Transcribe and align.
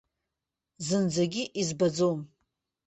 Зынӡагьы 0.85 1.43
избаӡом. 1.61 2.19